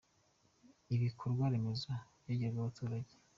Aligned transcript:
Ibikorwa 0.95 1.43
remezo 1.53 1.91
byegerejwe 2.21 2.59
abaturage. 2.61 3.13